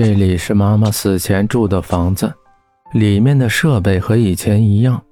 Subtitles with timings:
[0.00, 2.32] 这里是妈妈死前住的房子，
[2.92, 5.02] 里面的设备和以前一样。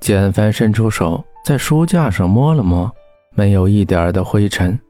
[0.00, 2.90] 简凡伸出手在书架上摸了摸，
[3.34, 4.80] 没有一点的灰尘。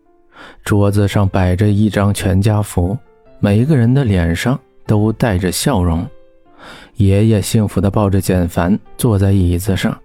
[0.62, 2.96] 桌子上摆着一张全家福，
[3.40, 6.06] 每个人的脸上都带着笑容。
[6.94, 10.00] 爷爷幸福地抱着简凡坐在椅子上。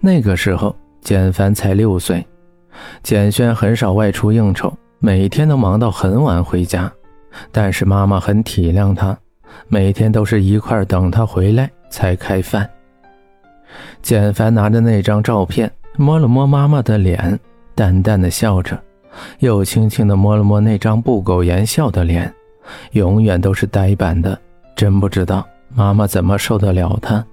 [0.00, 2.26] 那个时候，简凡才六岁。
[3.02, 6.90] 简轩很少外出应酬，每天都忙到很晚回家。
[7.50, 9.16] 但是妈妈很体谅他，
[9.68, 12.68] 每天都是一块等他回来才开饭。
[14.02, 17.38] 简凡拿着那张照片，摸了摸妈妈的脸，
[17.74, 18.80] 淡淡的笑着，
[19.40, 22.32] 又轻轻的摸了摸那张不苟言笑的脸，
[22.92, 24.38] 永远都是呆板的。
[24.76, 27.24] 真不知道妈妈怎么受得了他。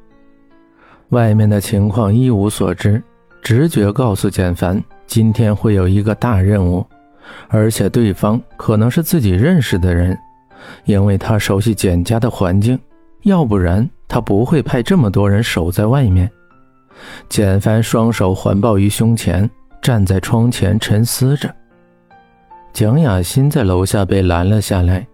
[1.09, 3.01] 外面的情况一无所知，
[3.41, 6.85] 直觉告诉简凡，今天会有一个大任务。
[7.47, 10.17] 而且对方可能是自己认识的人，
[10.85, 12.79] 因为他熟悉简家的环境，
[13.23, 16.29] 要不然他不会派这么多人守在外面。
[17.27, 19.49] 简凡双手环抱于胸前，
[19.81, 21.53] 站在窗前沉思着。
[22.71, 25.05] 蒋雅欣在楼下被拦了下来，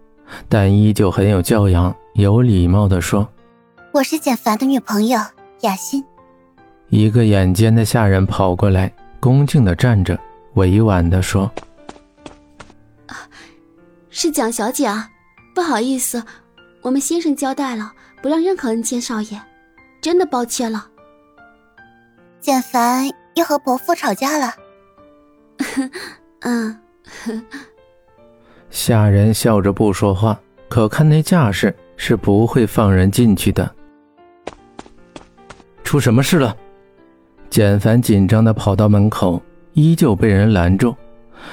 [0.48, 3.28] 但依旧很有教养、有礼貌地说
[3.92, 5.18] ：“我是简凡的女朋友
[5.60, 6.02] 雅欣。”
[6.88, 10.18] 一个眼尖的下人跑过来，恭敬地站着，
[10.54, 11.50] 委婉地说。
[14.22, 15.08] 是蒋小姐啊，
[15.54, 16.22] 不好意思，
[16.82, 17.90] 我们先生交代了，
[18.20, 19.40] 不让任何人见少爷，
[20.02, 20.86] 真的抱歉了。
[22.38, 24.52] 简凡又和伯父吵架了。
[26.40, 26.78] 嗯。
[28.68, 33.74] 下人笑着不说话，可看那架势是不会放人进去的。
[35.82, 36.54] 出什么事了？
[37.48, 40.94] 简凡紧张的跑到门口，依旧被人拦住。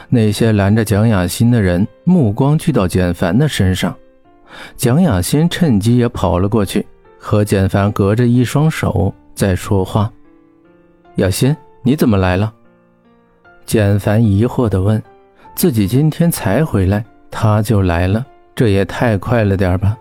[0.10, 3.96] 那些拦着蒋雅欣的人目光聚到简凡的身上，
[4.76, 6.86] 蒋雅欣趁机也跑了过去，
[7.20, 10.12] 和简凡隔着一双手在说话。
[11.16, 12.54] 雅欣，你怎么来了？
[13.66, 15.02] 简凡疑惑地问。
[15.56, 18.24] 自己今天才回来，他就来了，
[18.54, 19.98] 这也太快了点吧？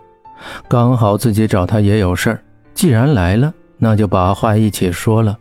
[0.67, 2.39] 刚好自己找他也有事儿，
[2.75, 5.35] 既然来了，那就把话一起说了。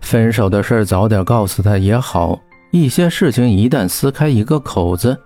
[0.00, 2.40] 分手的事早点告诉他也好。
[2.74, 5.16] 一些事情一旦撕开一个口子，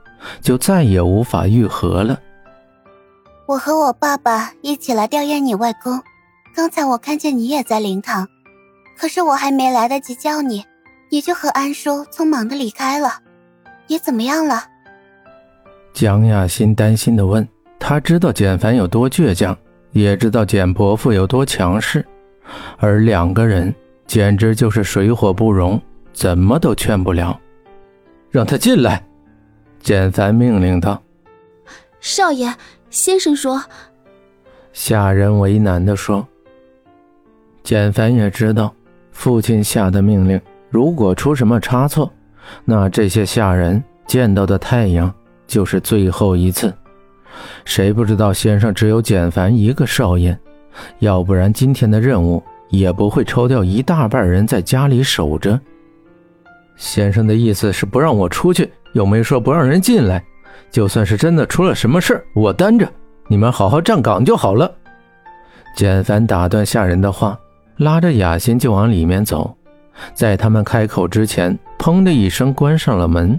[0.43, 2.21] 就再也无法愈合了。
[3.47, 5.99] 我和我爸爸一起来吊唁你外公，
[6.55, 8.29] 刚才我看见你也在灵堂，
[8.99, 10.63] 可是我还没来得及叫你，
[11.11, 13.15] 你就和安叔匆忙的离开了。
[13.87, 14.65] 你怎么样了？
[15.95, 17.49] 蒋雅欣担心的问。
[17.79, 19.57] 他知道简凡有多倔强，
[19.93, 22.05] 也知道简伯父有多强势，
[22.77, 23.75] 而两个人
[24.07, 25.81] 简直就是水火不容。
[26.19, 27.39] 怎么都劝不了，
[28.29, 29.01] 让他进来。
[29.79, 31.01] 简凡命令道
[32.03, 32.53] ：“少爷，
[32.91, 33.62] 先生说。”
[34.75, 36.27] 下人为难的说
[37.62, 38.75] ：“简凡也知道，
[39.12, 40.41] 父亲下的命令，
[40.71, 42.12] 如果出什么差错，
[42.65, 45.15] 那这些下人见到的太阳
[45.47, 46.75] 就是最后一次。
[47.65, 50.37] 谁不知道先生只有简凡一个少爷？
[50.99, 55.56] 要不然今天的任务也不会抽调一大半人在家里守着。”
[56.78, 60.25] 先生的意思是不让我出去，又没说不让人进来。
[60.71, 62.89] 就算是真的出了什么事我担着。
[63.27, 64.71] 你们好好站岗就好了。
[65.75, 67.38] 简凡打断下人的话，
[67.77, 69.55] 拉着雅欣就往里面走。
[70.15, 73.38] 在他们开口之前，砰的一声关上了门，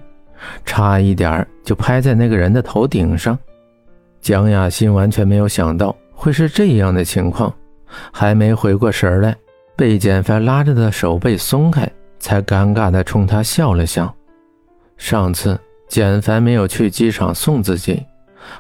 [0.66, 3.38] 差一点就拍在那个人的头顶上。
[4.22, 7.54] 蒋雅欣完全没有想到会是这样的情况，
[8.12, 9.36] 还没回过神来，
[9.78, 11.90] 被简凡拉着的手被松开。
[12.20, 14.14] 才尴尬地冲他笑了笑。
[14.98, 18.06] 上次简凡没有去机场送自己，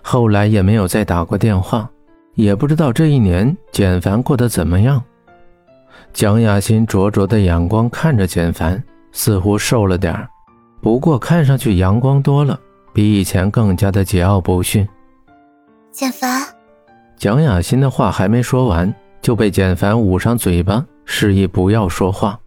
[0.01, 1.89] 后来也没有再打过电话，
[2.35, 5.03] 也不知道这一年简凡过得怎么样。
[6.13, 8.81] 蒋雅欣灼灼的眼光看着简凡，
[9.11, 10.27] 似乎瘦了点
[10.81, 12.59] 不过看上去阳光多了，
[12.93, 14.87] 比以前更加的桀骜不驯。
[15.91, 16.41] 简凡，
[17.17, 18.91] 蒋雅欣的话还没说完，
[19.21, 22.39] 就被简凡捂上嘴巴，示意不要说话。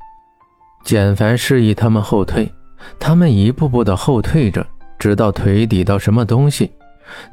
[0.84, 2.50] 简凡示意他们后退，
[2.99, 4.67] 他们一步步的后退着，
[4.99, 6.70] 直到腿抵到什么东西，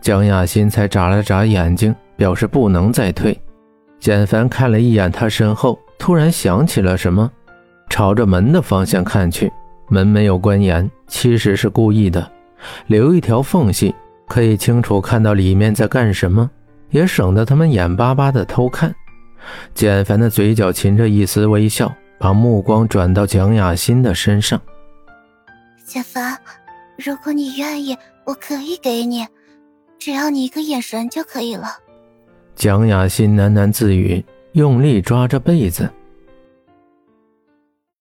[0.02, 3.38] 蒋雅欣才眨了眨眼睛，表示不能再退。
[4.00, 7.30] 简凡看了一眼他身后，突然想起了什么，
[7.90, 9.52] 朝着门的方向看去，
[9.90, 12.32] 门没有关严，其实是故意的，
[12.88, 13.94] 留一条缝隙，
[14.28, 16.50] 可以清楚看到里面在干什么，
[16.92, 18.94] 也省得他们眼巴巴的偷看。
[19.74, 21.92] 简凡的嘴角噙着一丝微笑。
[22.20, 24.62] 把目光转到蒋雅欣的身上。
[25.86, 26.38] 小凡，
[26.98, 29.26] 如果你愿意，我可以给你，
[29.98, 31.78] 只要你一个眼神就可以了。
[32.56, 35.90] 蒋雅欣喃喃自语，用力抓着被子。